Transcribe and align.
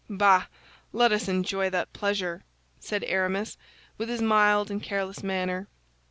"Bah, 0.09 0.47
let 0.91 1.11
us 1.11 1.27
enjoy 1.27 1.69
that 1.69 1.93
pleasure," 1.93 2.43
said 2.79 3.03
Aramis, 3.03 3.55
with 3.99 4.09
his 4.09 4.19
mild 4.19 4.71
and 4.71 4.81
careless 4.81 5.21
manner. 5.21 5.67